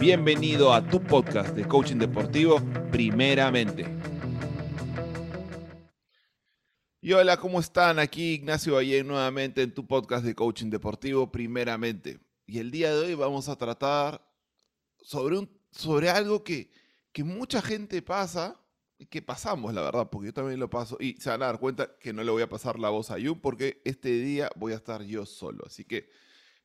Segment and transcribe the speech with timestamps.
[0.00, 2.60] Bienvenido a tu podcast de coaching deportivo,
[2.92, 3.84] primeramente.
[7.00, 7.98] Y hola, ¿cómo están?
[7.98, 12.20] Aquí Ignacio Valle nuevamente en tu podcast de coaching deportivo, primeramente.
[12.46, 14.24] Y el día de hoy vamos a tratar
[15.00, 16.70] sobre, un, sobre algo que,
[17.10, 18.56] que mucha gente pasa,
[19.10, 20.96] que pasamos, la verdad, porque yo también lo paso.
[21.00, 23.18] Y se van a dar cuenta que no le voy a pasar la voz a
[23.18, 25.64] Yu porque este día voy a estar yo solo.
[25.66, 26.08] Así que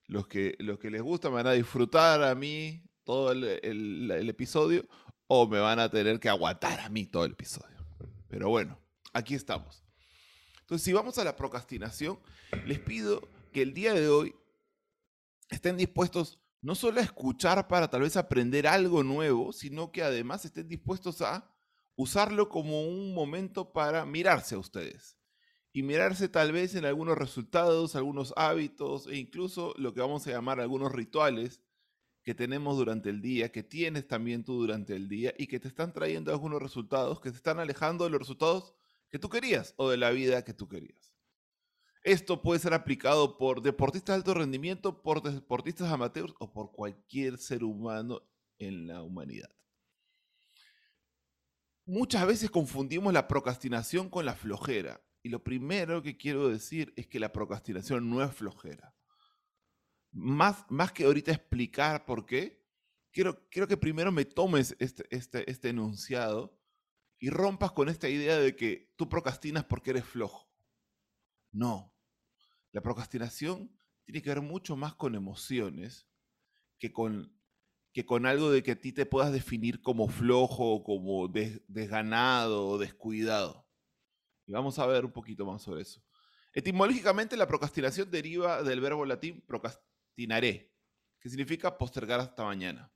[0.06, 4.88] los que, los que les gusta me van a disfrutar a mí todo el, episodio
[5.28, 7.86] o me van a tener que aguantar a mí todo el episodio.
[8.30, 8.80] Pero bueno,
[9.14, 9.84] aquí estamos.
[10.62, 12.20] Entonces, si vamos a la procrastinación,
[12.66, 14.36] les pido que el día de hoy
[15.50, 20.46] estén dispuestos no solo a escuchar para tal vez aprender algo nuevo, sino que además
[20.46, 21.54] estén dispuestos a
[21.96, 25.18] usarlo como un momento para mirarse a ustedes.
[25.74, 30.32] Y mirarse tal vez en algunos resultados, algunos hábitos e incluso lo que vamos a
[30.32, 31.62] llamar algunos rituales
[32.24, 35.68] que tenemos durante el día, que tienes también tú durante el día y que te
[35.68, 38.74] están trayendo algunos resultados, que te están alejando de los resultados
[39.10, 41.14] que tú querías o de la vida que tú querías.
[42.04, 47.38] Esto puede ser aplicado por deportistas de alto rendimiento, por deportistas amateurs o por cualquier
[47.38, 48.22] ser humano
[48.58, 49.50] en la humanidad.
[51.86, 55.02] Muchas veces confundimos la procrastinación con la flojera.
[55.22, 58.94] Y lo primero que quiero decir es que la procrastinación no es flojera
[60.14, 62.64] más, más que ahorita explicar por qué,
[63.12, 66.58] quiero, quiero que primero me tomes este, este, este enunciado
[67.20, 70.50] y rompas con esta idea de que tú procrastinas porque eres flojo.
[71.52, 71.96] No.
[72.72, 76.08] La procrastinación tiene que ver mucho más con emociones
[76.78, 77.40] que con,
[77.94, 82.78] que con algo de que a ti te puedas definir como flojo, como desganado o
[82.78, 83.68] descuidado.
[84.46, 86.04] Y vamos a ver un poquito más sobre eso.
[86.54, 90.74] Etimológicamente, la procrastinación deriva del verbo latín procrastinare tinaré,
[91.20, 92.92] que significa postergar hasta mañana.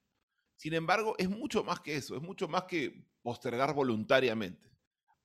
[0.55, 4.71] Sin embargo, es mucho más que eso, es mucho más que postergar voluntariamente.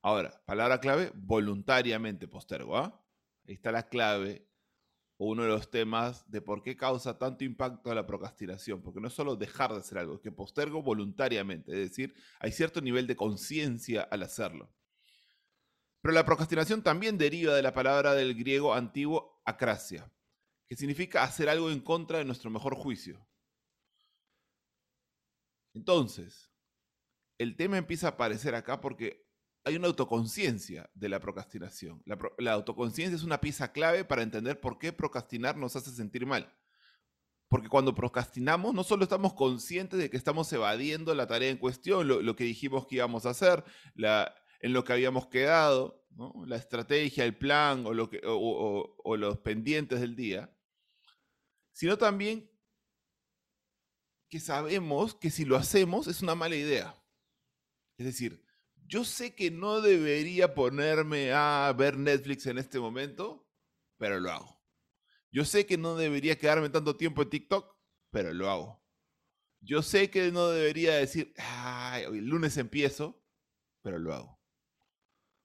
[0.02, 2.76] Ahora, palabra clave, voluntariamente postergo.
[2.76, 3.00] ¿ah?
[3.46, 4.46] Ahí está la clave
[5.24, 9.14] uno de los temas de por qué causa tanto impacto la procrastinación, porque no es
[9.14, 13.16] solo dejar de hacer algo, es que postergo voluntariamente, es decir, hay cierto nivel de
[13.16, 14.72] conciencia al hacerlo.
[16.00, 20.10] Pero la procrastinación también deriva de la palabra del griego antiguo acracia,
[20.72, 23.28] que significa hacer algo en contra de nuestro mejor juicio.
[25.74, 26.50] Entonces,
[27.36, 29.28] el tema empieza a aparecer acá porque
[29.64, 32.02] hay una autoconciencia de la procrastinación.
[32.38, 36.50] La, autoconciencia es una pieza clave para entender por qué procrastinar nos hace sentir mal.
[37.48, 42.08] Porque cuando procrastinamos, no solo estamos conscientes de que estamos evadiendo la tarea en cuestión,
[42.08, 43.62] lo, que dijimos que íbamos a hacer,
[43.94, 46.02] en lo que habíamos quedado,
[46.46, 50.50] la estrategia, el plan o los pendientes del día,
[51.72, 52.50] sino también
[54.28, 56.94] que sabemos que si lo hacemos es una mala idea.
[57.98, 58.44] Es decir,
[58.86, 63.48] yo sé que no debería ponerme a ver Netflix en este momento,
[63.98, 64.62] pero lo hago.
[65.30, 67.76] Yo sé que no debería quedarme tanto tiempo en TikTok,
[68.10, 68.84] pero lo hago.
[69.60, 73.24] Yo sé que no debería decir, ay, el lunes empiezo,
[73.80, 74.40] pero lo hago.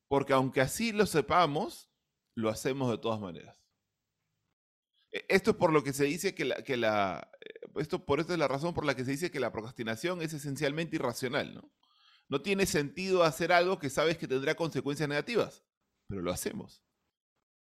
[0.07, 1.91] Porque aunque así lo sepamos,
[2.35, 3.57] lo hacemos de todas maneras.
[5.11, 8.19] E, esto es por lo que se dice que la, que la eh, esto por
[8.19, 11.53] esta es la razón por la que se dice que la procrastinación es esencialmente irracional,
[11.53, 11.71] ¿no?
[12.29, 15.63] No tiene sentido hacer algo que sabes que tendrá consecuencias negativas,
[16.07, 16.83] pero lo hacemos.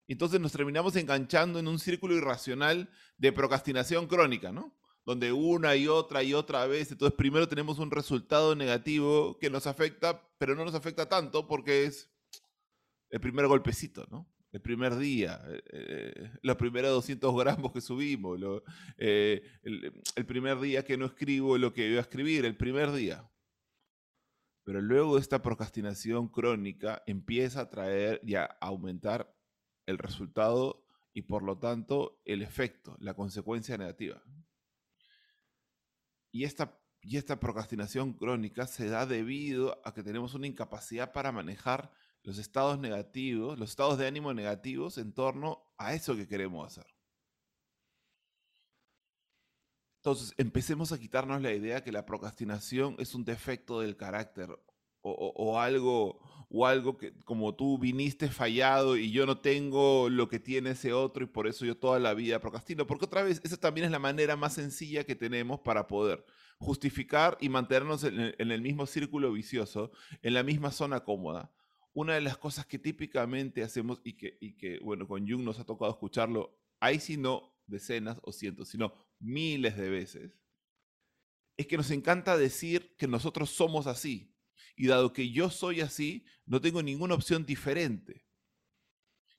[0.08, 4.78] Entonces nos terminamos enganchando en un círculo irracional de procrastinación crónica, ¿no?
[5.06, 9.66] Donde una y otra y otra vez, entonces primero tenemos un resultado negativo que nos
[9.66, 12.12] afecta, pero no nos afecta tanto porque es
[13.10, 14.32] el primer golpecito, ¿no?
[14.52, 18.40] El primer día, eh, eh, los primeros 200 gramos que subimos,
[18.98, 23.30] eh, el, primer día que no escribo lo que iba a escribir, el primer día.
[24.64, 29.34] Pero luego esta procrastinación crónica empieza a traer y a aumentar
[29.86, 34.22] el resultado y por lo tanto el efecto, la consecuencia negativa.
[36.32, 41.32] Y esta, y esta procrastinación crónica se da debido a que tenemos una incapacidad para
[41.32, 41.92] manejar
[42.24, 46.86] los estados negativos, los estados de ánimo negativos en torno a eso que queremos hacer.
[49.98, 54.50] Entonces, empecemos a quitarnos la idea que la procrastinación es un defecto del carácter
[55.04, 56.20] o, algo
[56.50, 60.94] o algo que como tú viniste fallado y yo no tengo lo que tiene ese
[60.94, 62.88] otro y por eso yo toda la vida procrastino.
[62.88, 66.26] Porque otra vez, esa también es la manera más sencilla que tenemos para poder
[66.60, 69.92] justificar y mantenernos en el mismo círculo vicioso,
[70.22, 71.52] en la misma zona cómoda
[71.94, 75.66] una de las cosas que típicamente hacemos y que, y bueno, con Jung nos ha
[75.66, 80.42] tocado escucharlo, hay si no decenas o cientos, sino miles de veces,
[81.58, 84.36] es que nos encanta decir que nosotros somos así.
[84.76, 88.26] Y dado que yo soy así, no tengo ninguna opción diferente.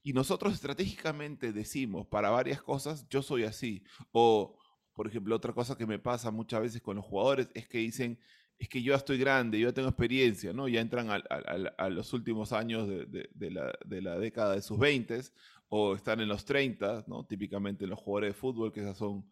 [0.03, 3.85] Y nosotros estratégicamente decimos para varias cosas, yo soy así.
[4.11, 4.59] O,
[4.93, 8.21] por ejemplo, otra cosa que me pasa muchas veces con los jugadores es que dicen,
[8.59, 10.69] es que yo ya estoy grande, yo ya tengo experiencia, ¿no?
[10.69, 15.21] Ya entran a, los últimos años de, la, década de sus 20
[15.69, 17.25] o están en los 30, ¿no?
[17.27, 19.25] Típicamente los jugadores de fútbol, que esas son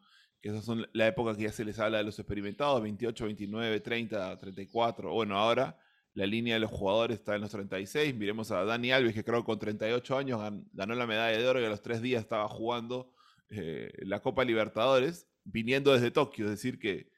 [0.43, 4.39] esas son la época que ya se les habla de los experimentados, 28, 29, 30,
[4.39, 5.13] 34.
[5.13, 5.79] Bueno, ahora
[6.15, 8.15] la línea de los jugadores está en los 36.
[8.15, 10.41] Miremos a Dani Alves, que creo que con 38 años
[10.73, 13.13] ganó la medalla de oro y a los tres días estaba jugando
[13.51, 16.47] eh, la Copa Libertadores, viniendo desde Tokio.
[16.47, 17.11] Es decir, que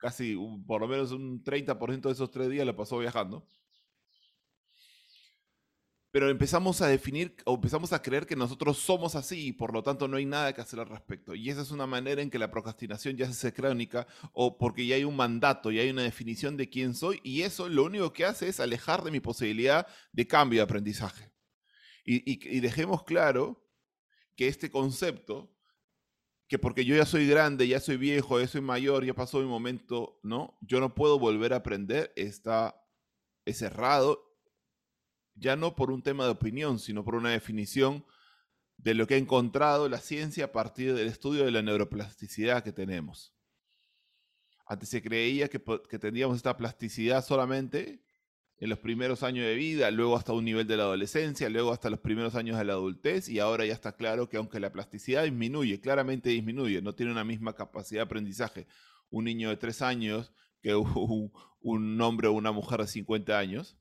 [0.00, 0.36] casi
[0.66, 3.46] por lo menos un 30% de esos tres días lo pasó viajando
[6.12, 9.82] pero empezamos a definir o empezamos a creer que nosotros somos así y por lo
[9.82, 11.34] tanto no hay nada que hacer al respecto.
[11.36, 14.86] Y esa es una manera en que la procrastinación ya se hace crónica o porque
[14.86, 18.12] ya hay un mandato, ya hay una definición de quién soy y eso lo único
[18.12, 21.30] que hace es alejar de mi posibilidad de cambio de aprendizaje.
[22.04, 23.64] Y, dejemos claro
[24.34, 25.54] que este concepto,
[26.50, 29.46] que porque yo ya soy grande, ya soy viejo, ya soy mayor, ya pasó mi
[29.46, 30.58] momento, ¿no?
[30.60, 32.84] Yo no puedo volver a aprender, está,
[33.44, 34.26] es errado
[35.36, 38.04] ya no por un tema de opinión, sino por una definición
[38.76, 42.72] de lo que ha encontrado la ciencia a partir del estudio de la neuroplasticidad que
[42.72, 43.32] tenemos.
[44.66, 48.02] Antes se creía que, que tendríamos esta plasticidad solamente
[48.60, 51.90] en los primeros años de vida, luego hasta un nivel de la adolescencia, luego hasta
[51.90, 55.24] los primeros años de la adultez, y ahora ya está claro que aunque la plasticidad
[55.24, 58.66] disminuye, claramente disminuye, no tiene una misma capacidad de aprendizaje
[59.10, 63.76] un niño de 3 años que un, hombre o una mujer de 50 años,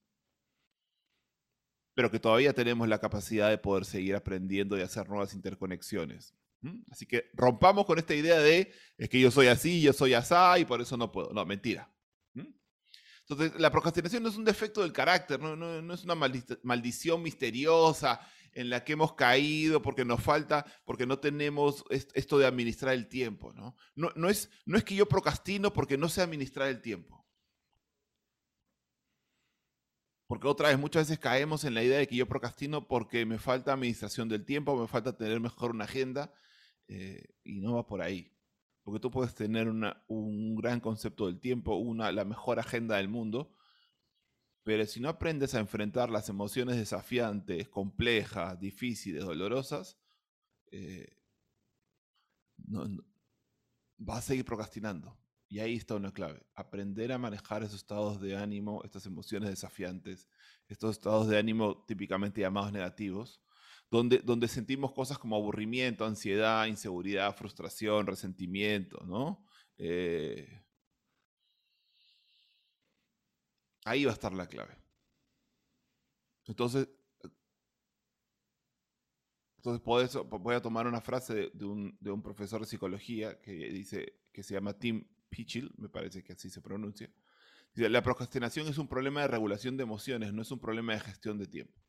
[1.94, 6.36] pero que todavía tenemos la capacidad de poder seguir aprendiendo y hacer nuevas interconexiones.
[6.90, 10.60] Así que rompamos con esta idea de es que yo soy así, yo soy asá
[10.60, 11.32] y por eso no puedo.
[11.34, 11.90] No, mentira.
[13.30, 18.20] Entonces, la procrastinación no es un defecto del carácter, no, es una maldición misteriosa
[18.54, 23.08] en la que hemos caído porque nos falta, porque no tenemos esto de administrar el
[23.08, 23.54] tiempo.
[23.54, 24.30] ¿no?
[24.30, 24.50] Es
[24.84, 27.24] que yo procrastino porque no sé administrar el tiempo.
[30.26, 33.38] Porque otra vez, muchas veces caemos en la idea de que yo procrastino porque me
[33.38, 36.34] falta administración del tiempo, me falta tener mejor una agenda,
[36.88, 38.32] eh, y no va por ahí.
[38.90, 43.54] Porque tú puedes tener un gran concepto del tiempo, una, la mejor agenda del mundo,
[44.64, 50.00] pero si no aprendes a enfrentar las emociones desafiantes, complejas, difíciles, dolorosas,
[50.72, 51.22] eh,
[53.98, 55.16] vas a seguir procrastinando.
[55.50, 60.28] Y ahí está una clave, aprender a manejar esos estados de ánimo, estas emociones desafiantes,
[60.68, 63.40] estos estados de ánimo típicamente llamados negativos,
[63.92, 69.44] donde, donde sentimos cosas como aburrimiento, ansiedad, inseguridad, frustración, resentimiento, ¿no?
[69.78, 70.64] Eh,
[73.86, 74.78] ahí va a estar la clave.
[76.46, 76.88] Entonces,
[79.58, 84.20] entonces voy a tomar una frase de, un, de un profesor de psicología que dice,
[84.32, 87.12] que se llama Tim Pichil, me parece que así se pronuncia.
[87.76, 91.38] la procrastinación es un problema de regulación de emociones, no es un problema de gestión
[91.38, 91.80] de tiempo.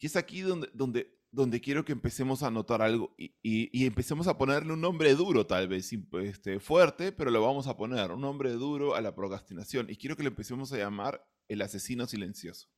[0.00, 4.26] Y es aquí donde, donde, donde quiero que empecemos a notar algo y, y, empecemos
[4.26, 5.92] a ponerle un nombre duro, tal vez
[6.22, 9.88] este, fuerte, pero lo vamos a poner, un nombre duro a la procrastinación.
[9.88, 12.68] Y quiero que le empecemos a llamar el asesino silencioso.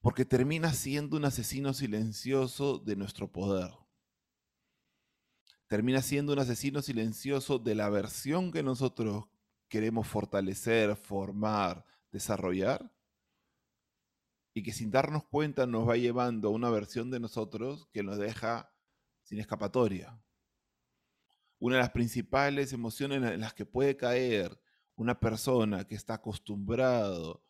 [0.00, 3.70] Porque termina siendo un asesino silencioso de nuestro poder
[5.70, 9.26] termina siendo un asesino silencioso de la versión que nosotros
[9.68, 12.92] queremos fortalecer, formar, desarrollar,
[14.52, 18.18] y que sin darnos cuenta nos va llevando a una versión de nosotros que nos
[18.18, 18.72] deja
[19.22, 20.20] sin escapatoria.
[21.58, 24.60] Una de las principales emociones en las que puede caer
[24.96, 27.44] una persona que está acostumbrado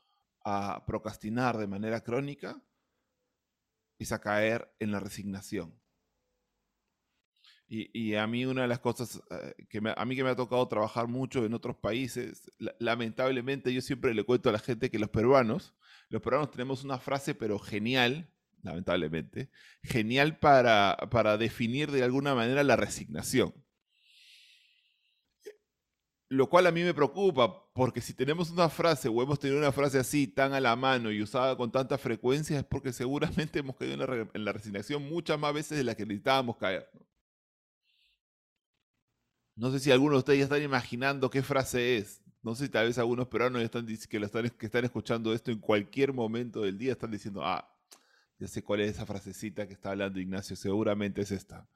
[0.45, 2.63] a procrastinar de manera crónica
[3.99, 5.81] es a caer en la resignación.
[7.73, 10.67] Y, a mí una de las cosas eh, que a mí que me ha tocado
[10.67, 15.09] trabajar mucho en otros países, lamentablemente yo siempre le cuento a la gente que los
[15.09, 15.73] peruanos,
[16.11, 18.29] los peruanos tenemos una frase pero genial,
[18.63, 19.51] lamentablemente,
[19.83, 23.55] genial para, para definir de alguna manera la resignación.
[26.29, 29.73] Lo cual a mí me preocupa, porque si tenemos una frase o hemos tenido una
[29.73, 33.77] frase así tan a la mano y usada con tanta frecuencia, es porque seguramente hemos
[33.77, 33.95] caído
[34.35, 36.89] en la, resignación muchas más veces de las que necesitábamos caer.
[36.95, 37.01] ¿no?
[39.57, 42.23] No sé si algunos de ustedes ya están imaginando qué frase es.
[42.43, 43.63] No sé si tal vez algunos peruanos
[44.09, 47.71] que, lo están, que están escuchando esto en cualquier momento del día están diciendo, ah,
[48.39, 51.69] ya sé cuál es esa frasecita que está hablando Ignacio, seguramente es esta.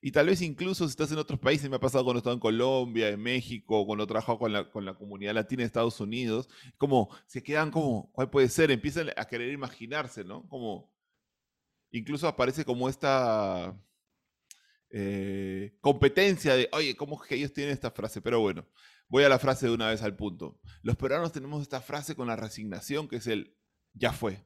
[0.00, 2.34] Y tal vez incluso si estás en otros países, me ha pasado cuando he estado
[2.34, 6.00] en Colombia, en México, cuando he trabajado con la, con la comunidad latina de Estados
[6.00, 8.70] Unidos, como se quedan como, ¿cuál puede ser?
[8.70, 10.46] Empiezan a querer imaginarse, ¿no?
[10.48, 10.92] Como,
[11.92, 13.76] incluso aparece como esta
[14.90, 18.20] eh, competencia de, oye, ¿cómo es que ellos tienen esta frase?
[18.20, 18.66] Pero bueno,
[19.12, 20.58] voy a la frase de una vez al punto.
[20.80, 23.54] Los peruanos tenemos esta frase con la resignación que es el,
[23.92, 24.42] ya fue.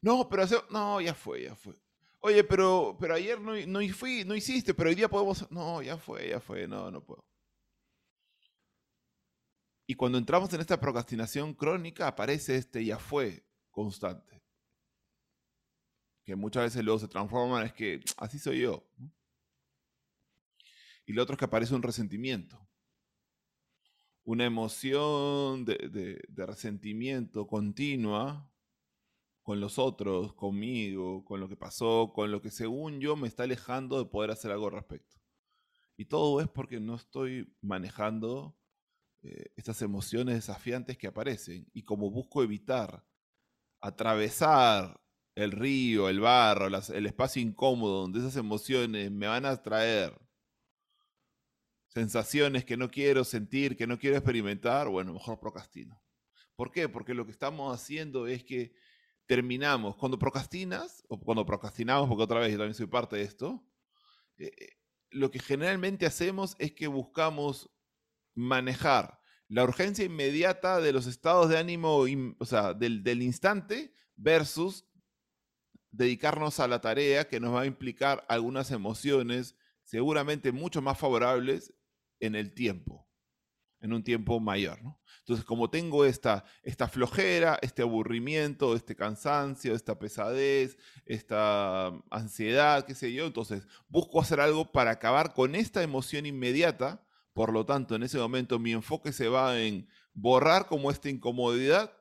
[0.00, 1.74] No, pero no, ya fue, ya fue.
[2.20, 5.50] Oye, pero, pero ayer no, no fui, no hiciste, pero hoy día podemos.
[5.50, 7.26] No, ya fue, ya fue, no, no puedo.
[9.86, 14.42] Y cuando entramos en esta procrastinación crónica, aparece este ya fue constante.
[16.24, 18.88] Que muchas veces luego se transforma en es que así soy yo.
[21.04, 22.65] Y lo otro es que aparece un resentimiento.
[24.26, 28.50] Una emoción de resentimiento continua
[29.46, 33.44] con los otros, conmigo, con lo que pasó, con lo que según yo me está
[33.44, 35.20] alejando de poder hacer algo al respecto.
[35.96, 38.58] Y todo es porque no estoy manejando
[39.22, 41.70] eh, estas emociones desafiantes que aparecen.
[41.72, 43.06] Y como busco evitar
[43.80, 45.00] atravesar
[45.36, 50.12] el río, el barro, el espacio incómodo donde esas emociones me van a traer
[51.96, 55.98] sensaciones que no quiero sentir, que no quiero experimentar, bueno, mejor procrastino.
[56.54, 56.90] ¿Por qué?
[56.90, 58.74] Porque lo que estamos haciendo es que
[59.24, 63.66] terminamos, cuando procrastinas, o cuando procrastinamos, porque otra vez yo también soy parte de esto,
[64.36, 64.68] eh, eh,
[65.08, 67.70] lo que generalmente hacemos es que buscamos
[68.34, 72.04] manejar la urgencia inmediata de los estados de ánimo,
[72.38, 74.84] o sea, del, del instante, versus
[75.90, 81.72] dedicarnos a la tarea que nos va a implicar algunas emociones seguramente mucho más favorables
[82.20, 83.08] en el tiempo,
[83.80, 84.82] en un tiempo mayor.
[84.82, 85.00] ¿no?
[85.26, 92.94] Entonces, como tengo esta, esta flojera, este aburrimiento, este cansancio, esta pesadez, esta ansiedad, qué
[92.94, 97.04] sé yo, entonces busco hacer algo para acabar con esta emoción inmediata.
[97.32, 101.92] Por lo tanto, en ese momento mi enfoque se va en borrar como esta incomodidad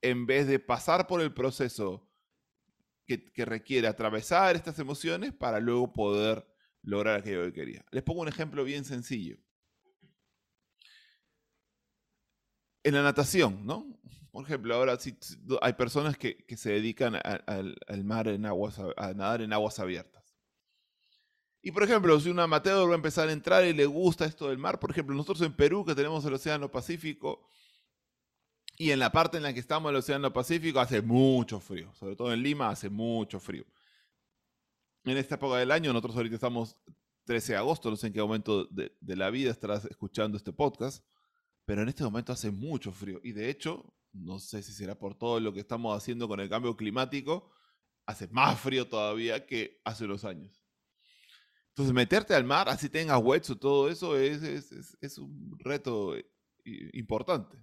[0.00, 2.08] en vez de pasar por el proceso
[3.06, 6.47] que, que, requiere atravesar estas emociones para luego poder
[6.82, 7.84] lograr aquello que quería.
[7.90, 9.38] Les pongo un ejemplo bien sencillo.
[12.88, 13.86] en la natación, ¿no?
[14.30, 14.98] Por ejemplo, ahora
[15.62, 20.36] hay personas que, se dedican al mar en aguas, a nadar en aguas abiertas.
[21.60, 24.48] Y por ejemplo, si un amateur va a empezar a entrar y le gusta esto
[24.48, 27.48] del mar, por ejemplo, nosotros en Perú que tenemos el Océano Pacífico,
[28.76, 32.14] y en la parte en la que estamos del Océano Pacífico hace mucho frío, sobre
[32.14, 33.64] todo en Lima hace mucho frío.
[35.10, 36.76] En esta época del año, nosotros ahorita estamos
[37.24, 40.52] 13 de agosto, no sé en qué momento de, de la vida estarás escuchando este
[40.52, 41.04] podcast
[41.68, 43.20] pero en este momento hace mucho frío.
[43.22, 46.48] Y de hecho, no sé si será por todo lo que estamos haciendo con el
[46.48, 47.50] cambio climático,
[48.06, 50.64] hace más frío todavía que hace unos años.
[51.68, 56.24] Entonces, meterte al mar, así tengas o todo eso, es, es, un reto eh,
[56.94, 57.58] importante.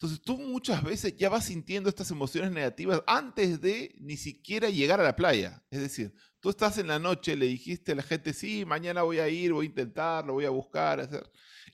[0.00, 5.00] Entonces, tú muchas veces ya vas sintiendo estas emociones negativas antes de ni siquiera llegar
[5.00, 5.64] a la playa.
[5.72, 9.18] Es decir, tú estás en la noche, le dijiste a la gente, sí, mañana voy
[9.18, 11.28] a ir, voy a intentarlo, voy a buscar, hacer.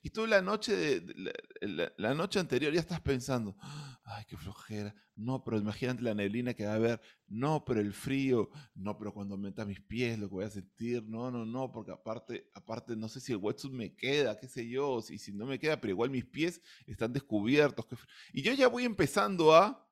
[0.05, 3.57] Y tú la noche, de, la, noche anterior ya estás pensando,
[4.03, 4.93] ay, qué flojera.
[5.15, 7.01] No, pero imagínate la neblina que va a haber.
[7.25, 8.51] No, pero el frío.
[8.75, 11.01] No, pero cuando meta mis pies lo que voy a sentir.
[11.07, 14.69] No, no, no, porque aparte, aparte no sé si el wetsuit me queda, qué sé
[14.69, 15.01] yo.
[15.01, 17.87] Si, si no me queda, pero igual mis pies están descubiertos.
[18.31, 19.89] Y yo ya voy empezando a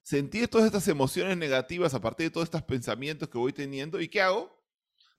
[0.00, 4.00] sentir todas estas emociones negativas a partir de todos estos pensamientos que voy teniendo.
[4.00, 4.64] ¿Y qué hago?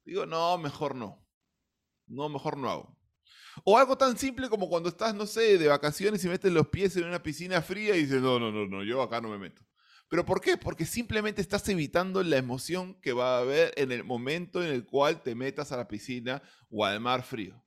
[0.06, 1.22] Digo, no, mejor no.
[2.06, 2.97] No, mejor no hago.
[3.64, 6.96] O algo tan simple como cuando estás, no sé, de vacaciones y metes los pies
[6.98, 9.64] en una piscina fría y dices, no, no, no, no, yo acá no me meto.
[10.10, 10.58] ¿Pero por qué?
[10.58, 14.86] Porque simplemente estás evitando la emoción que va a haber en el momento en el
[14.86, 17.62] cual te metas a la piscina o al mar frío.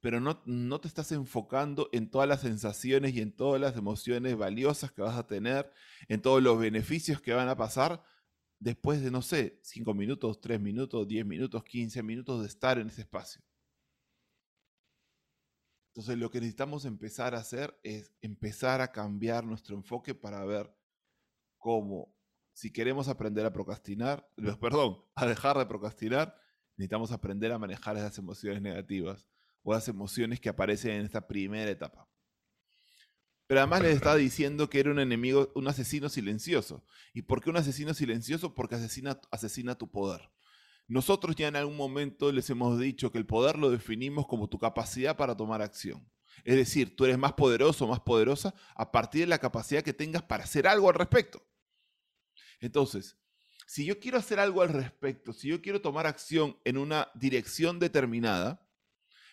[0.00, 4.36] Pero no, no te estás enfocando en todas las sensaciones y en todas las emociones
[4.36, 5.70] valiosas que vas a tener,
[6.08, 8.02] en todos los beneficios que van a pasar
[8.58, 12.88] después de, no sé, 5 minutos, 3 minutos, 10 minutos, 15 minutos de estar en
[12.88, 13.42] ese espacio.
[15.92, 20.74] Entonces lo que necesitamos empezar a hacer es empezar a cambiar nuestro enfoque para ver
[21.58, 22.16] cómo,
[22.54, 24.26] si queremos aprender a procrastinar,
[24.58, 26.34] perdón, a dejar de procrastinar,
[26.78, 29.28] necesitamos aprender a manejar esas emociones negativas
[29.62, 32.08] o las emociones que aparecen en esta primera etapa.
[33.46, 36.86] Pero además les está diciendo que era un enemigo, un asesino silencioso.
[37.12, 38.54] ¿Y por qué un asesino silencioso?
[38.54, 40.22] Porque asesina, asesina tu poder.
[40.88, 44.58] Nosotros ya en algún momento les hemos dicho que el poder lo definimos como tu
[44.58, 46.06] capacidad para tomar acción.
[46.44, 49.92] Es decir, tú eres más poderoso o más poderosa a partir de la capacidad que
[49.92, 51.46] tengas para hacer algo al respecto.
[52.60, 53.18] Entonces,
[53.66, 57.78] si yo quiero hacer algo al respecto, si yo quiero tomar acción en una dirección
[57.78, 58.68] determinada,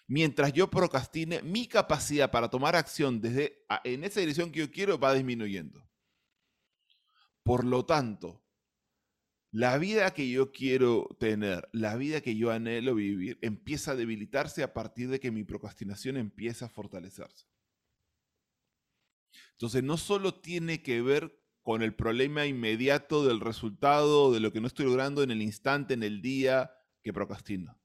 [0.08, 5.00] mientras yo procrastine, mi capacidad para tomar acción desde en esa dirección que yo quiero
[5.00, 5.88] va disminuyendo.
[7.44, 8.44] Por lo tanto,
[9.52, 14.62] la vida que yo quiero tener, la vida que yo anhelo vivir, empieza a debilitarse
[14.64, 17.48] a partir de que mi procrastinación empieza a fortalecerse.
[19.54, 24.62] Entonces, no solo tiene que ver con el problema inmediato del resultado, de lo que
[24.62, 27.80] no estoy logrando en el instante, en el día que procrastino,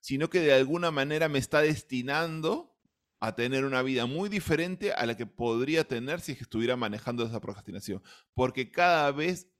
[0.00, 2.72] sino que de alguna manera me está destinando
[3.20, 7.40] a tener una vida muy diferente a la que podría tener si estuviera manejando esa
[7.40, 8.02] procrastinación.
[8.34, 9.51] Porque cada vez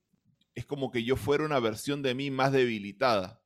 [0.55, 3.43] es como que yo fuera una versión de mí más debilitada,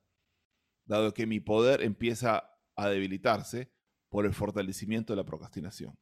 [0.85, 3.73] dado que mi poder empieza a debilitarse
[4.09, 5.97] por el fortalecimiento de la procrastinación.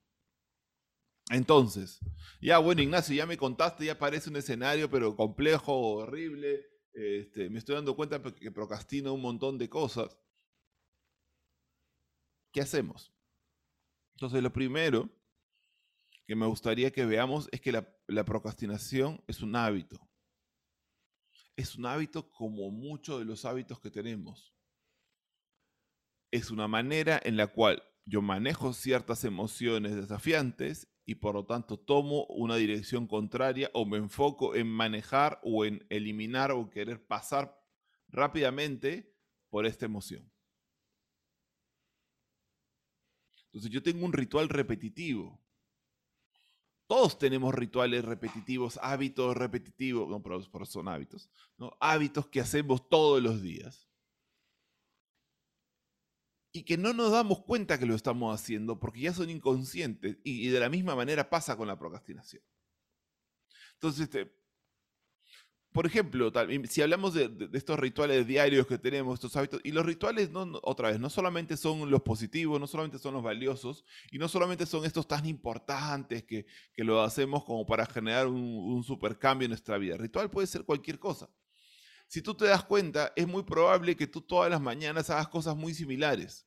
[1.30, 2.00] Entonces,
[2.40, 6.66] ya bueno, Ignacio, ya me contaste, ya parece un escenario, pero complejo, horrible.
[6.92, 10.18] Este, me estoy dando cuenta que procrastino un montón de cosas.
[12.52, 13.12] ¿Qué hacemos?
[14.16, 15.08] Entonces, lo primero
[16.26, 19.98] que me gustaría que veamos es que la, la procrastinación es un hábito.
[21.56, 24.54] Es un hábito como muchos de los hábitos que tenemos.
[26.30, 31.78] Es una manera en la cual yo manejo ciertas emociones desafiantes y por lo tanto
[31.78, 37.56] tomo una dirección contraria o me enfoco en manejar o en eliminar o querer pasar
[38.08, 39.14] rápidamente
[39.48, 40.30] por esta emoción.
[43.46, 45.43] Entonces yo tengo un ritual repetitivo.
[46.94, 51.28] Todos tenemos rituales repetitivos, hábitos repetitivos, no, pero, son hábitos,
[51.80, 53.88] hábitos que hacemos todos los días
[56.52, 60.46] y que no nos damos cuenta que lo estamos haciendo porque ya son inconscientes y,
[60.46, 62.44] de la misma manera pasa con la procrastinación.
[63.72, 64.32] Entonces, este,
[65.74, 66.32] por ejemplo,
[66.68, 70.92] si hablamos de, estos rituales diarios que tenemos, estos hábitos, y los rituales, no, otra
[70.92, 74.84] vez, no solamente son los positivos, no solamente son los valiosos, y no solamente son
[74.84, 79.76] estos tan importantes que, que lo hacemos como para generar un, un supercambio en nuestra
[79.76, 79.96] vida.
[79.96, 81.28] Ritual puede ser cualquier cosa.
[82.06, 85.56] Si tú te das cuenta, es muy probable que tú todas las mañanas hagas cosas
[85.56, 86.46] muy similares.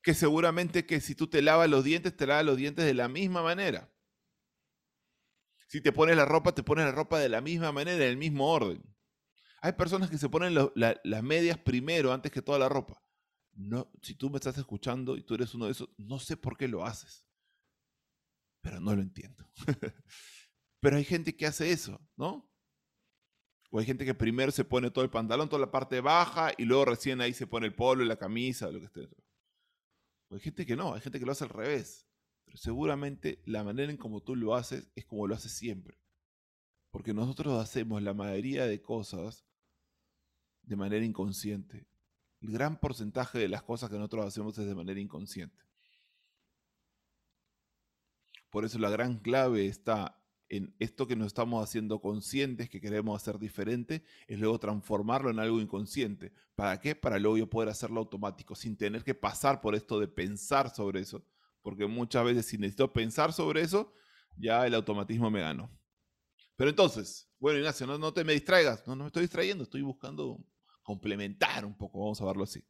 [0.00, 3.08] Que seguramente que si tú te lavas los dientes, te lavas los dientes de la
[3.08, 3.89] misma manera.
[5.70, 8.16] Si te pones la ropa, te pones la ropa de la misma manera, en el
[8.16, 8.82] mismo orden.
[9.62, 13.00] Hay personas que se ponen las medias primero antes que toda la ropa.
[13.52, 16.56] No, si tú me estás escuchando y tú eres uno de esos, no sé por
[16.56, 17.24] qué lo haces.
[18.62, 19.48] Pero no lo entiendo.
[20.80, 22.52] pero hay gente que hace eso, ¿no?
[23.70, 26.64] O hay gente que primero se pone todo el pantalón, toda la parte baja, y
[26.64, 29.08] luego recién ahí se pone el polo la camisa, lo que esté.
[30.30, 32.09] O hay gente que no, hay gente que lo hace al revés.
[32.54, 35.98] Seguramente la manera en como tú lo haces es como lo haces siempre.
[36.90, 39.44] Porque nosotros hacemos la mayoría de cosas
[40.62, 41.86] de manera inconsciente.
[42.40, 45.62] El gran porcentaje de las cosas que nosotros hacemos es de manera inconsciente.
[48.50, 53.20] Por eso la gran clave está en esto que nos estamos haciendo conscientes, que queremos
[53.20, 56.32] hacer diferente, es luego transformarlo en algo inconsciente.
[56.56, 56.96] ¿Para qué?
[56.96, 61.00] Para luego yo poder hacerlo automático, sin tener que pasar por esto de pensar sobre
[61.00, 61.22] eso.
[61.62, 63.92] Porque muchas veces si necesito pensar sobre eso,
[64.36, 65.70] ya el automatismo me ganó.
[66.56, 68.86] Pero entonces, bueno Ignacio, no, te me distraigas.
[68.86, 70.44] No, no me estoy distrayendo, estoy buscando
[70.82, 72.64] complementar un poco, vamos a verlo así.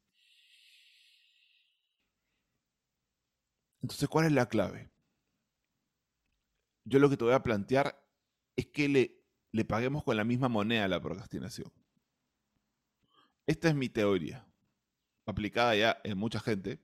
[3.83, 4.90] Entonces, ¿cuál es la clave?
[6.85, 8.05] yo lo que te voy a plantear
[8.57, 9.22] es que le,
[9.53, 11.72] le paguemos con la misma moneda a la procrastinación.
[13.46, 14.46] Esta es mi teoría,
[15.26, 16.81] aplicada ya en mucha gente.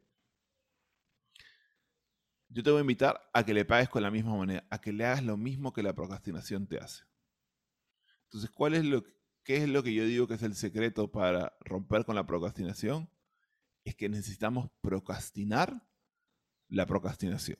[2.49, 4.93] Yo te voy a invitar a que le pagues con la misma moneda, a que
[4.93, 7.05] le hagas lo mismo que la procrastinación te hace.
[8.25, 9.05] Entonces, ¿cuál es lo,
[9.43, 13.11] ¿qué es lo que yo digo que es el secreto para romper con la procrastinación?
[13.85, 15.87] Es que necesitamos procrastinar
[16.69, 17.59] la procrastinación.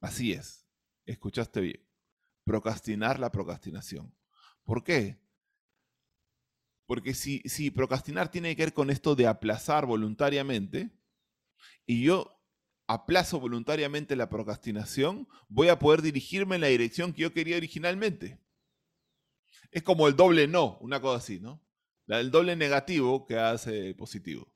[0.00, 0.66] Así es
[1.06, 1.88] escuchaste bien,
[2.44, 4.14] procrastinar la procrastinación.
[4.64, 5.18] ¿Por qué?
[6.86, 10.90] Porque si, si procrastinar tiene que ver con esto de aplazar voluntariamente,
[11.86, 12.35] y yo
[12.86, 18.40] aplazo voluntariamente la procrastinación, voy a poder dirigirme en la dirección que yo quería originalmente.
[19.70, 21.62] Es como el doble no, una cosa así, ¿no?
[22.06, 24.52] El doble negativo que hace positivo.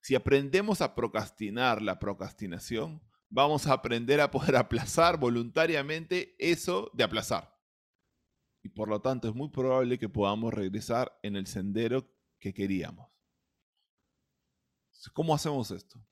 [0.00, 7.04] Si aprendemos a procrastinar la procrastinación, vamos a aprender a poder aplazar voluntariamente eso de
[7.04, 7.56] aplazar.
[8.62, 13.08] Y por lo tanto es muy probable que podamos regresar en el sendero que queríamos.
[15.12, 16.04] ¿Cómo hacemos esto?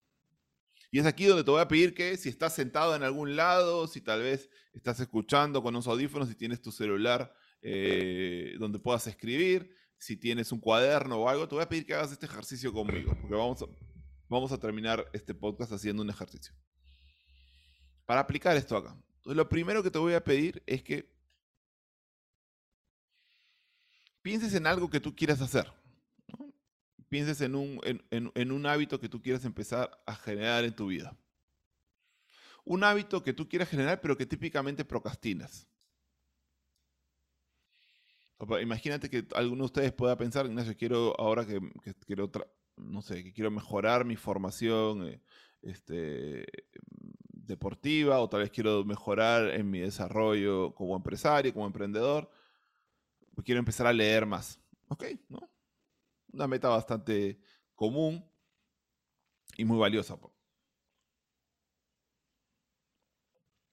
[0.95, 3.89] Y es aquí donde te voy a pedir que si estás sentado en algún lado,
[3.89, 9.05] si tal vez estás escuchando con unos audífonos, si tienes tu celular eh, donde puedas
[9.09, 9.75] escribir.
[9.99, 13.13] Si tienes un cuaderno o algo, te voy a pedir que hagas este ejercicio conmigo,
[13.21, 13.67] porque vamos a,
[14.29, 16.55] vamos a terminar este podcast haciendo un ejercicio.
[18.07, 18.97] Para aplicar esto acá.
[19.25, 21.13] Lo primero que te voy a pedir es que
[24.23, 25.73] pienses en algo que tú quieras hacer.
[27.15, 31.17] Pienses en un, en un hábito que tú quieras empezar a generar en tu vida.
[32.65, 35.69] Un hábito que tú quieras generar, pero que típicamente procrastinas.
[38.61, 41.61] Imagínate que alguno de ustedes pueda pensar, Ignacio, quiero ahora que,
[42.05, 42.29] quiero,
[42.79, 45.23] no sé, que quiero mejorar mi formación eh,
[45.63, 46.45] este,
[47.31, 52.29] deportiva o tal vez quiero mejorar en mi desarrollo como empresario, como emprendedor.
[53.45, 54.59] Quiero empezar a leer más.
[54.89, 55.54] Ok, ¿no?
[56.35, 57.39] Una meta bastante
[57.75, 58.29] común
[59.57, 60.19] y muy valiosa.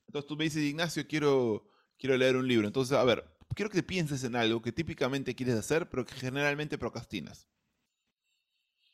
[0.08, 2.68] Entonces tú me dices, Ignacio, quiero, quiero leer un libro.
[2.68, 6.78] Entonces, a ver, quiero que pienses en algo que típicamente quieres hacer, pero que generalmente
[6.78, 7.48] procrastinas.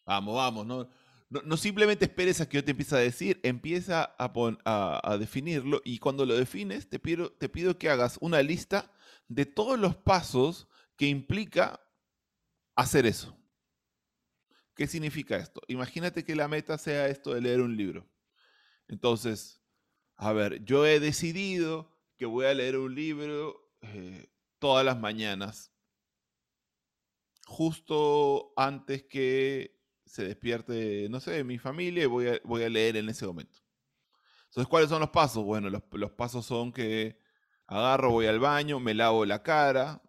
[0.06, 0.90] Vamos, vamos, no,
[1.30, 6.00] no, simplemente esperes a que yo te empiece a decir, empieza a, a, definirlo y
[6.00, 8.94] cuando lo defines te pido, te pido que hagas una lista
[9.28, 11.82] de todos los pasos que implica
[12.78, 13.38] hacer eso.
[14.78, 15.60] ¿Qué significa esto?
[15.68, 18.08] Imagínate que la meta sea esto de leer un libro.
[18.88, 19.60] Entonces,
[20.16, 25.74] a ver, yo he decidido que voy a leer un libro eh, todas las mañanas,
[27.48, 32.98] justo antes que se despierte, no sé, mi familia y voy a, voy a leer
[32.98, 33.60] en ese momento.
[34.46, 35.44] Entonces, ¿cuáles son los pasos?
[35.44, 37.20] Bueno, los, los pasos son que
[37.66, 40.04] agarro, voy al baño, me lavo la cara,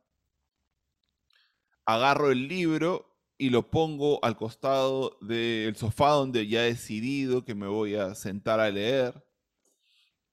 [1.86, 3.07] agarro el libro
[3.38, 8.16] y lo pongo al costado del sofá donde ya he decidido que me voy a
[8.16, 9.24] sentar a leer.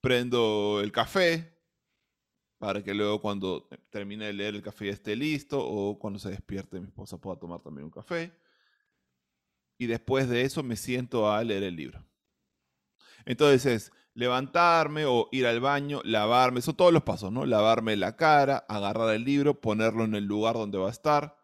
[0.02, 1.56] Prendo el café,
[2.58, 6.30] para que luego cuando termine de leer el café ya esté listo o cuando se
[6.30, 8.32] despierte mi esposa pueda tomar también un café.
[9.78, 12.04] Y después de eso me siento a leer el libro.
[13.26, 17.46] Entonces es levantarme o ir al baño, lavarme, son todos los pasos, ¿no?
[17.46, 21.38] Lavarme la cara, agarrar el libro, ponerlo en el lugar donde va a estar,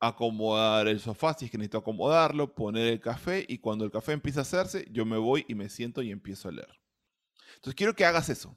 [0.00, 4.12] acomodar el sofá si es que necesito acomodarlo, poner el café y cuando el café
[4.12, 6.80] empieza a hacerse, yo me voy y me siento y empiezo a leer.
[7.54, 8.56] Entonces quiero que hagas eso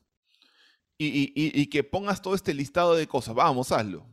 [1.00, 3.34] y, que pongas todo este listado de cosas.
[3.34, 4.06] Vamos, hazlo.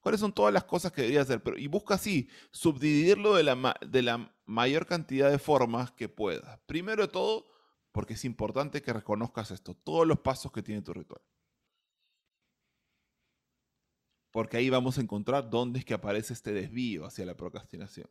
[0.00, 1.42] ¿Cuáles son todas las cosas que deberías hacer?
[1.42, 6.58] Pero, y busca así, subdividirlo de la, de la mayor cantidad de formas que puedas.
[6.66, 7.46] Primero de todo,
[7.92, 11.20] porque es importante que reconozcas esto, todos los pasos que tiene tu ritual.
[14.30, 18.08] Porque ahí vamos a encontrar dónde es que aparece este desvío hacia la procrastinación.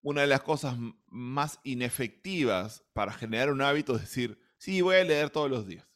[0.00, 5.04] Una de las cosas más inefectivas para generar un hábito es decir, sí, voy a
[5.04, 5.86] leer todos los días.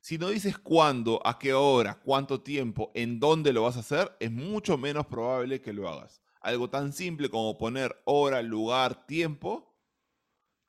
[0.00, 4.16] Si no dices cuándo, a qué hora, cuánto tiempo, en dónde lo vas a hacer,
[4.20, 6.22] es mucho menos probable que lo hagas.
[6.40, 9.76] Algo tan simple como poner hora, lugar, tiempo,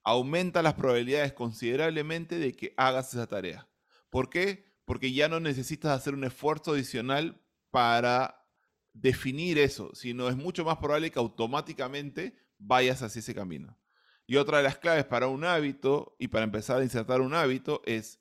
[0.03, 3.67] aumenta las probabilidades considerablemente de que hagas esa tarea.
[4.09, 4.68] ¿Por qué?
[4.89, 8.43] Porque ya no necesitas hacer un esfuerzo adicional para
[8.91, 13.77] definir eso, sino es mucho más probable que automáticamente vayas hacia ese camino.
[14.25, 17.83] Y otra de las claves para un hábito y para empezar a insertar un hábito
[17.85, 18.19] es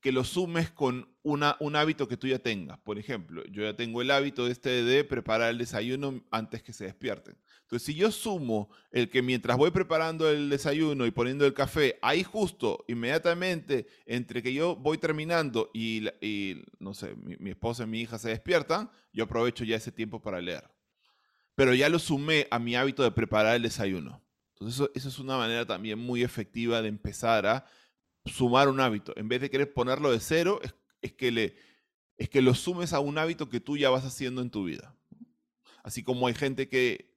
[0.00, 2.78] que lo sumes con una, un hábito que tú ya tengas.
[2.78, 6.84] Por ejemplo, yo ya tengo el hábito este de preparar el desayuno antes que se
[6.84, 7.36] despierten.
[7.72, 11.98] Entonces, si yo sumo el que mientras voy preparando el desayuno y poniendo el café,
[12.02, 16.06] ahí justo, inmediatamente, entre que yo voy terminando y,
[16.78, 20.42] no sé, mi, esposa y mi hija se despiertan, yo aprovecho ya ese tiempo para
[20.42, 20.68] leer.
[21.54, 24.22] Pero ya lo sumé a mi hábito de preparar el desayuno.
[24.50, 27.64] Entonces, eso, eso es una manera también muy efectiva de empezar a
[28.26, 29.14] sumar un hábito.
[29.16, 30.60] En vez de querer ponerlo de cero,
[31.00, 31.56] es, que le,
[32.18, 34.94] es que lo sumes a un hábito que tú ya vas haciendo en tu vida.
[35.82, 37.11] Así como hay gente que,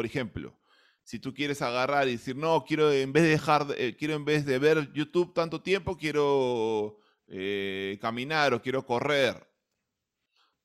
[0.00, 0.58] por ejemplo,
[1.02, 4.24] si tú quieres agarrar y decir, no, quiero en vez de dejar, eh, quiero en
[4.24, 9.46] vez de ver YouTube tanto tiempo, quiero eh, caminar o quiero correr.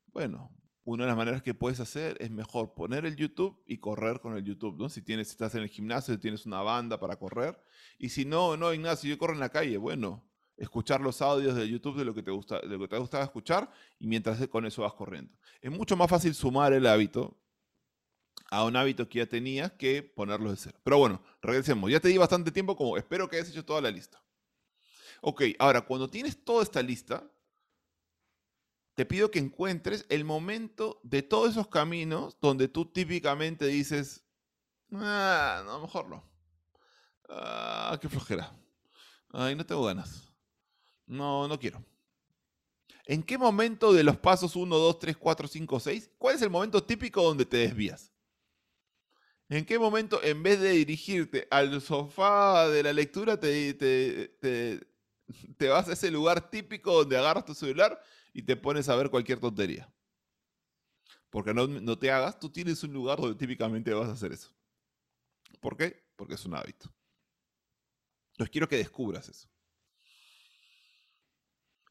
[0.06, 4.22] Bueno, una de las maneras que puedes hacer es mejor poner el YouTube y correr
[4.22, 4.90] con el YouTube.
[4.90, 7.62] Si tienes, estás en el gimnasio, si tienes una banda para correr.
[8.00, 11.68] Y si no, no, Ignacio, yo corro en la calle, bueno, escuchar los audios de
[11.68, 13.70] YouTube de lo que te gusta, de lo que te gustaba escuchar
[14.00, 15.34] y mientras con eso vas corriendo.
[15.60, 17.38] Es mucho más fácil sumar el hábito
[18.50, 20.78] a un hábito que ya tenías que ponerlo de cero.
[20.84, 21.90] Pero bueno, regresemos.
[21.92, 24.22] Ya te di bastante tiempo, como espero que hayas hecho toda la lista.
[25.22, 27.24] Ok, ahora, cuando tienes toda esta lista,
[28.94, 34.24] te pido que encuentres el momento de todos esos caminos donde tú típicamente dices,
[34.94, 36.24] ah, no, mejor no.
[37.28, 38.52] Ah, qué flojera.
[39.32, 40.32] Ay, no tengo ganas.
[41.06, 41.84] No, no quiero.
[43.06, 46.12] ¿En qué momento de los pasos 1, 2, 3, 4, 5, 6?
[46.18, 48.12] ¿Cuál es el momento típico donde te desvías?
[49.50, 55.88] ¿En qué momento, en vez de dirigirte al sofá de la lectura, te, te, vas
[55.88, 58.02] a ese lugar típico donde agarras tu celular
[58.34, 59.92] y te pones a ver cualquier tontería?
[61.30, 64.52] Porque no, no te hagas, tú tienes un lugar donde típicamente vas a hacer eso.
[65.60, 66.04] ¿Por qué?
[66.16, 66.92] Porque es un hábito.
[68.32, 69.48] Entonces quiero que descubras eso.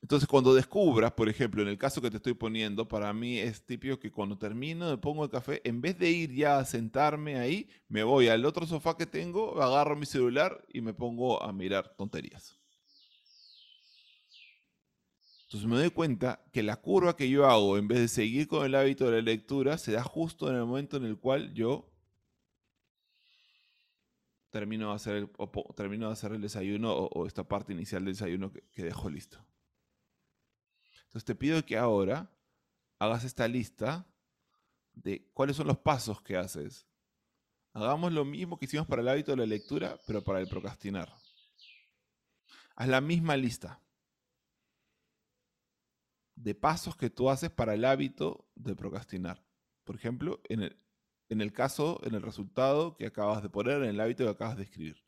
[0.04, 3.64] Entonces, cuando descubras, por ejemplo, en el caso que te estoy poniendo, para mí es
[3.64, 7.38] típico que cuando termino, me pongo el café, en vez de ir ya a sentarme
[7.38, 11.50] ahí, me voy al otro sofá que tengo, agarro mi celular y me pongo a
[11.54, 12.60] mirar tonterías.
[15.44, 18.66] Entonces me doy cuenta que la curva que yo hago, en vez de seguir con
[18.66, 21.90] el hábito de la lectura, se da justo en el momento en el cual yo
[24.50, 25.30] termino de hacer el,
[25.74, 29.42] termino de hacer el desayuno o, esta parte inicial del desayuno que dejo listo.
[31.14, 32.28] Entonces te pido que ahora
[32.98, 34.04] hagas esta lista
[34.94, 36.88] de cuáles son los pasos que haces.
[37.72, 41.14] Hagamos lo mismo que hicimos para el hábito de la lectura, pero para el procrastinar.
[42.74, 43.80] Haz la misma lista
[46.34, 49.40] de pasos que tú haces para el hábito de procrastinar.
[49.84, 50.76] Por ejemplo, en el,
[51.28, 54.56] en el caso, en el resultado que acabas de poner, en el hábito que acabas
[54.56, 55.04] de escribir.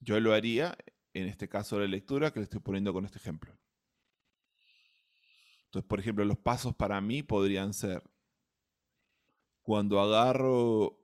[0.00, 0.74] Yo lo haría
[1.12, 3.54] en este caso de la lectura que le estoy poniendo con este ejemplo.
[5.68, 8.02] Entonces, por ejemplo, los pasos para mí podrían ser
[9.62, 10.98] cuando agarro,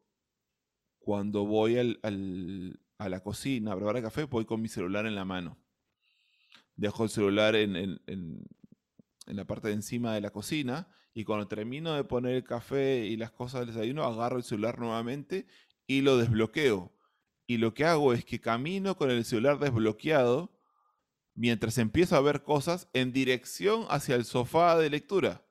[0.98, 5.58] cuando voy a la cocina a preparar café, voy con mi celular en la mano.
[6.76, 8.46] Dejo el celular en, en,
[9.26, 13.18] la parte de encima de la cocina y cuando termino de poner el café y
[13.18, 15.46] las cosas del desayuno, agarro el celular nuevamente
[15.86, 16.90] y lo desbloqueo.
[17.46, 20.53] Y lo que hago es que camino con el celular desbloqueado
[21.34, 25.44] mientras empiezo a ver cosas en dirección hacia el sofá de lectura.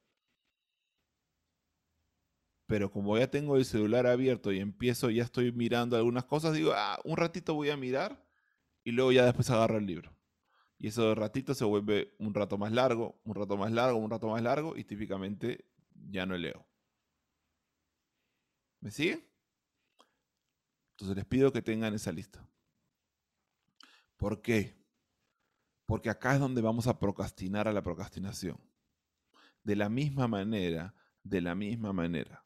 [2.65, 6.71] Pero como ya tengo el celular abierto y empiezo, ya estoy mirando algunas cosas, digo,
[6.75, 8.25] ah, un ratito voy a mirar
[8.83, 10.15] y luego ya después agarro el libro.
[10.77, 14.09] Y eso de ratito se vuelve un rato más largo, un rato más largo, un
[14.09, 15.65] rato más largo y típicamente
[16.09, 16.65] ya no leo.
[18.79, 19.29] ¿Me sigue?
[20.91, 22.45] Entonces les pido que tengan esa lista.
[24.17, 24.82] ¿Por qué?
[25.85, 28.59] Porque acá es donde vamos a procrastinar a la procrastinación.
[29.63, 30.93] De la misma manera,
[31.23, 32.45] de la misma manera,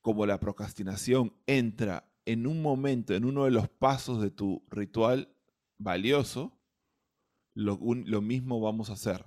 [0.00, 5.34] como la procrastinación entra en un momento, en uno de los pasos de tu ritual
[5.78, 6.58] valioso,
[7.54, 9.26] lo, lo mismo vamos a hacer.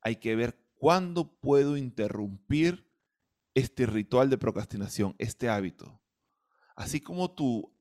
[0.00, 2.90] Hay que ver cuándo puedo interrumpir
[3.54, 6.00] este ritual de procrastinación, este hábito.
[6.74, 7.72] Así como tú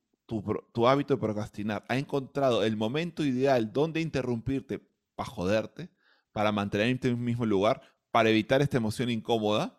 [0.71, 4.79] tu, hábito de procrastinar, ha encontrado el momento ideal donde interrumpirte
[5.15, 5.89] para joderte,
[6.31, 9.77] para mantenerte en el mismo lugar, para evitar esta emoción incómoda,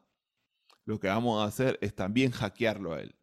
[0.85, 3.15] lo que vamos a hacer es también hackearlo a él.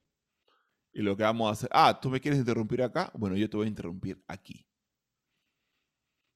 [0.91, 3.57] Y lo que vamos a hacer, ah, tú me quieres interrumpir acá, bueno, yo te
[3.57, 4.65] voy a interrumpir aquí.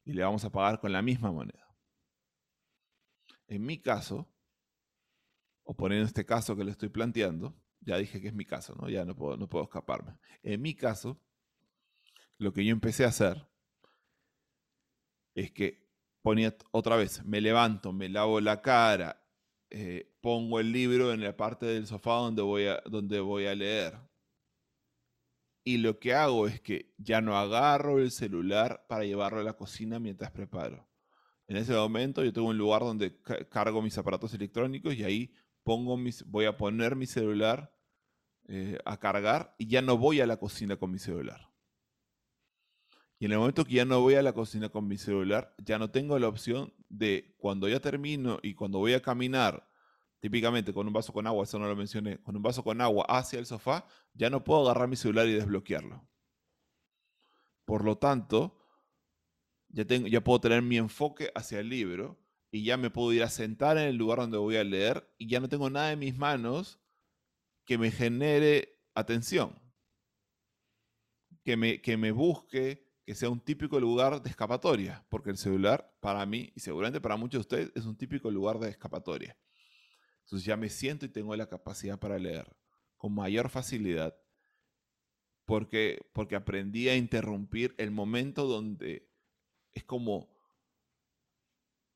[0.06, 1.75] Y le vamos a pagar con la misma moneda.
[3.47, 4.29] En mi caso,
[5.63, 8.89] o poniendo este caso que le estoy planteando, ya dije que es mi caso, ¿no?
[8.89, 10.17] Ya no puedo, no puedo escaparme.
[10.41, 11.19] En mi caso,
[12.38, 13.48] lo que yo empecé a hacer
[15.36, 15.88] es que
[16.22, 19.24] ponía otra vez, me levanto, me lavo la cara,
[19.69, 23.56] eh, pongo el libro en la parte del sofá donde voy, a, donde voy a
[23.56, 23.98] leer.
[25.65, 29.54] Y lo que hago es que ya no agarro el celular para llevarlo a la
[29.54, 30.88] cocina mientras preparo.
[31.48, 33.19] En ese momento yo tengo un lugar donde
[33.50, 37.73] cargo mis aparatos electrónicos y ahí pongo mis, voy a poner mi celular
[38.56, 41.50] eh, a cargar y ya no voy a la cocina con mi celular.
[43.18, 45.80] Y en el momento que ya no voy a la cocina con mi celular, ya
[45.80, 49.68] no tengo la opción de cuando ya termino y cuando voy a caminar,
[50.20, 53.08] típicamente con un vaso con agua, eso no lo mencioné, con un vaso con agua
[53.10, 56.08] hacia el sofá, ya no puedo agarrar mi celular y desbloquearlo.
[57.66, 58.60] Por lo tanto,
[59.70, 62.20] ya, tengo, ya puedo tener mi enfoque hacia el libro
[62.52, 65.28] y ya me puedo ir a sentar en el lugar donde voy a leer y
[65.28, 66.83] ya no tengo nada en mis manos
[67.65, 69.60] que me genere atención,
[71.43, 75.95] que me, que me busque, que sea un típico lugar de escapatoria, porque el celular
[75.99, 79.38] para mí, y seguramente para muchos de ustedes, es un típico lugar de escapatoria.
[80.23, 82.56] Entonces ya me siento y tengo la capacidad para leer
[82.97, 84.17] con mayor facilidad,
[85.45, 89.12] porque, porque aprendí a interrumpir el momento donde
[89.73, 90.30] es como,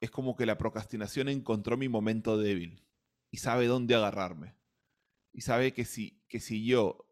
[0.01, 2.85] es como que la procrastinación encontró mi momento débil
[3.31, 4.56] y sabe dónde agarrarme
[5.37, 7.07] y sabe que si, que si yo,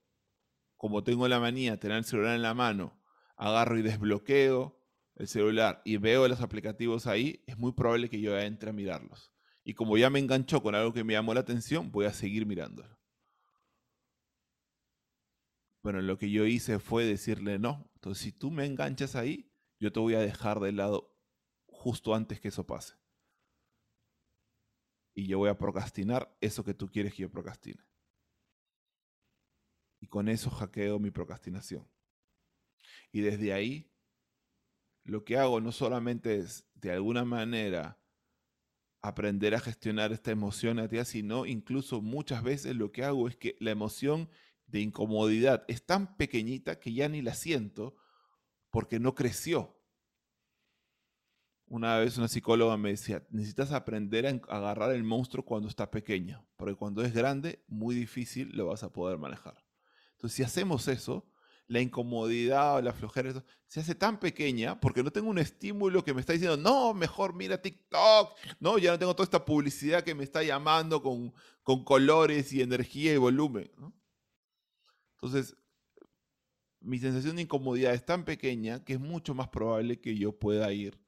[0.78, 3.00] como tengo la manía de tener el celular en la mano,
[3.38, 4.82] agarro y desbloqueo
[5.14, 9.32] el celular y veo los aplicativos ahí, es muy probable que yo entre a mirarlos.
[9.64, 12.48] Y como ya me enganchó con algo que me llamó la atención, voy a seguir
[12.48, 12.98] mirándolo.
[15.84, 17.92] Bueno, lo que yo hice fue decirle no.
[17.94, 21.16] Entonces, si tú me enganchas ahí, yo te voy a dejar de lado
[21.68, 22.96] justo antes que eso pase.
[25.14, 27.86] Y yo voy a procrastinar eso que tú quieres que yo procrastine.
[30.00, 31.88] Y con eso hackeo mi procrastinación.
[33.12, 33.92] Y desde ahí,
[35.04, 38.00] lo que hago no solamente es, de alguna manera,
[39.02, 43.38] aprender a gestionar esta emoción a ti, sino incluso muchas veces lo que hago es
[43.38, 44.30] que la emoción
[44.66, 47.96] de incomodidad es tan pequeñita que ya ni la siento
[48.72, 49.80] porque no creció.
[51.68, 56.48] Una vez una psicóloga me decía, necesitas aprender a agarrar el monstruo cuando está pequeño,
[56.58, 59.65] porque cuando es grande, muy difícil lo vas a poder manejar.
[60.26, 61.24] Entonces, si hacemos eso,
[61.68, 66.16] la incomodidad o la flojera se hace tan pequeña porque no tengo un estímulo que
[66.16, 70.16] me está diciendo, no, mejor mira TikTok, no, ya no tengo toda esta publicidad que
[70.16, 73.70] me está llamando con, con colores y energía y volumen.
[75.14, 75.56] Entonces,
[76.80, 80.74] mi sensación de incomodidad es tan pequeña que es mucho más probable que yo pueda
[80.74, 81.00] ir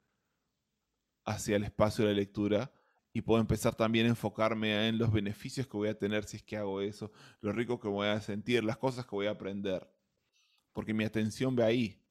[1.25, 2.71] hacia el espacio de la lectura
[3.17, 6.43] y puedo empezar también a enfocarme en los beneficios que voy a tener si es
[6.43, 9.91] que hago eso, lo rico que voy a sentir, las cosas que voy a aprender,
[10.71, 12.05] porque mi atención ve ahí.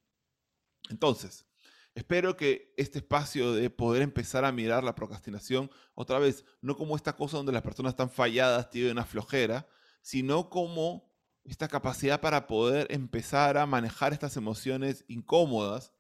[0.91, 1.47] Entonces,
[1.95, 6.97] espero que este espacio de poder empezar a mirar la procrastinación, otra vez, no como
[6.97, 9.69] esta cosa donde las personas están falladas, tienen una flojera,
[10.03, 11.15] sino como
[11.45, 15.93] esta capacidad para poder empezar a manejar estas emociones incómodas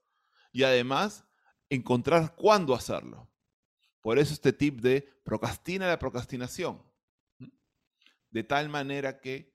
[0.50, 1.24] y además
[1.70, 3.30] encontrar cuándo hacerlo.
[4.06, 6.80] Por eso este tip de procrastina la procrastinación.
[8.30, 9.52] De tal manera que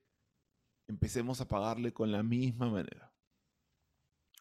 [0.90, 3.14] empecemos a pagarle con la misma manera.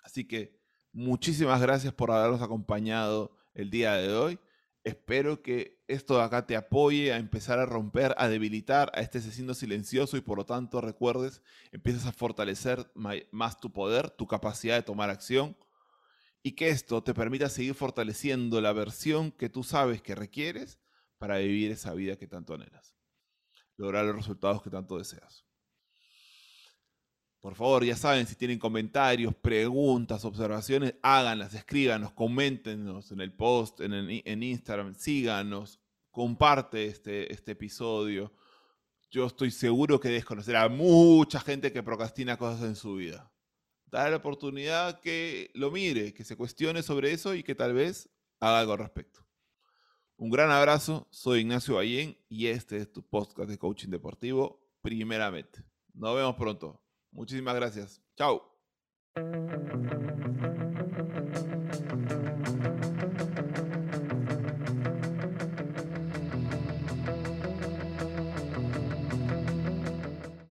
[0.02, 0.58] Así que
[0.90, 4.40] muchísimas gracias por habernos acompañado el día de hoy.
[4.82, 9.18] Espero que esto de acá te apoye a empezar a romper, a debilitar a este
[9.18, 12.90] asesino silencioso y por lo tanto recuerdes, empiezas a fortalecer
[13.30, 15.56] más tu poder, tu capacidad de tomar acción
[16.42, 20.78] y que esto te permita seguir fortaleciendo la versión que tú sabes que requieres
[21.18, 22.94] para vivir esa vida que tanto anhelas,
[23.76, 25.44] lograr los resultados que tanto deseas.
[27.40, 33.80] Por favor, ya saben, si tienen comentarios, preguntas, observaciones, háganlas, escríbanos, coméntenos en el post,
[33.80, 38.32] en, Instagram, síganos, comparte este, este episodio.
[39.10, 43.30] Yo estoy seguro que desconocerá a mucha gente que procrastina cosas en su vida
[43.90, 48.08] dar la oportunidad que lo mire, que se cuestione sobre eso y que tal vez
[48.38, 49.20] haga algo al respecto.
[50.16, 55.64] Un gran abrazo, soy Ignacio Ballén y este es tu podcast de coaching deportivo, primeramente.
[55.94, 56.80] Nos vemos pronto.
[57.10, 58.02] Muchísimas gracias.
[58.16, 58.50] Chao.